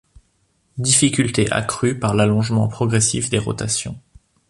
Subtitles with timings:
[0.79, 3.99] Difficulté accrue par l'allongement progressif des rotations.